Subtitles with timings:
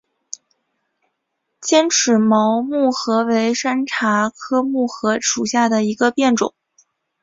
[1.61, 6.55] 尖齿毛木荷为山茶科木荷属下的一个变种。